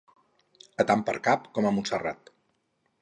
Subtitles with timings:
[0.83, 2.33] A tant per cap, com a Montserrat.